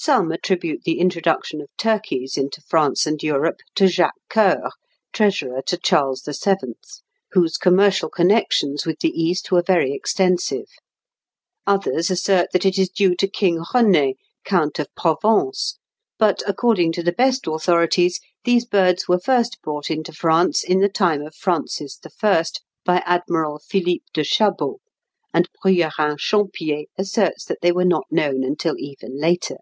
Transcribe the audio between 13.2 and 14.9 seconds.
King René, Count of